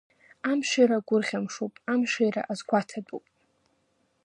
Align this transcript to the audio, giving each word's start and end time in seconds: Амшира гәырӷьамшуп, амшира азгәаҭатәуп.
Амшира 0.49 0.97
гәырӷьамшуп, 1.07 1.73
амшира 1.91 2.41
азгәаҭатәуп. 2.51 3.25